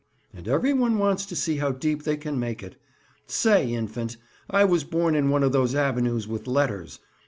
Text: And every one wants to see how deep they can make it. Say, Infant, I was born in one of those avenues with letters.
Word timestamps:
And 0.33 0.47
every 0.47 0.73
one 0.73 0.97
wants 0.97 1.27
to 1.27 1.35
see 1.35 1.57
how 1.57 1.69
deep 1.73 2.01
they 2.05 2.17
can 2.17 2.39
make 2.39 2.63
it. 2.63 2.75
Say, 3.27 3.71
Infant, 3.71 4.17
I 4.49 4.65
was 4.65 4.83
born 4.83 5.13
in 5.13 5.29
one 5.29 5.43
of 5.43 5.51
those 5.51 5.75
avenues 5.75 6.27
with 6.27 6.47
letters. 6.47 6.97